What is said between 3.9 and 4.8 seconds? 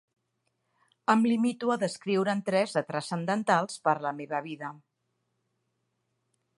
a la meva vida.